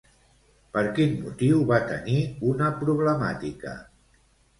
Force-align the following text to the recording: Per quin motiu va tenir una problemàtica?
Per 0.77 0.81
quin 0.99 1.11
motiu 1.25 1.59
va 1.71 1.77
tenir 1.91 2.15
una 2.53 2.71
problemàtica? 2.79 3.75